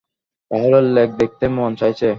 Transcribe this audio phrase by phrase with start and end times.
[0.51, 2.09] রাহুলের লেক দেখতে মন চাইছে।